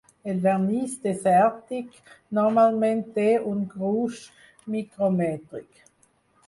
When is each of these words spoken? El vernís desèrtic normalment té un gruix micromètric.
El 0.31 0.37
vernís 0.43 0.95
desèrtic 1.03 1.99
normalment 2.39 3.05
té 3.19 3.29
un 3.53 3.63
gruix 3.77 4.27
micromètric. 4.79 5.89